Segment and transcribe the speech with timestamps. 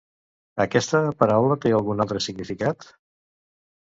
[0.63, 2.89] Aquesta paraula té algun altre significat?